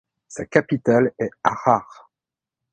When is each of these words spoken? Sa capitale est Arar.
Sa 0.27 0.47
capitale 0.47 1.13
est 1.19 1.29
Arar. 1.43 2.09